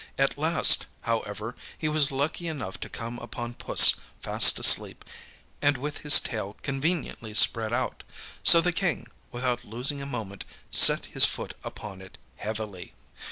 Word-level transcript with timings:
At 0.17 0.35
last, 0.35 0.87
however, 1.01 1.55
he 1.77 1.87
was 1.87 2.11
lucky 2.11 2.47
enough 2.47 2.79
to 2.79 2.89
come 2.89 3.19
upon 3.19 3.53
puss 3.53 3.93
fast 4.19 4.57
asleep 4.57 5.05
and 5.61 5.77
with 5.77 5.99
his 5.99 6.19
tail 6.19 6.57
conveniently 6.63 7.35
spread 7.35 7.71
out. 7.71 8.03
So 8.41 8.61
the 8.61 8.73
King, 8.73 9.05
without 9.31 9.63
losing 9.63 10.01
a 10.01 10.07
moment, 10.07 10.43
set 10.71 11.05
his 11.05 11.25
foot 11.25 11.53
upon 11.63 12.01
it 12.01 12.17
heavily. 12.37 12.95